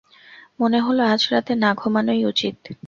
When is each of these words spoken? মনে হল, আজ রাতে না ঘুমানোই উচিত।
মনে 0.59 0.79
হল, 0.79 0.97
আজ 1.13 1.21
রাতে 1.31 1.53
না 1.55 1.69
ঘুমানোই 1.73 2.21
উচিত। 2.25 2.57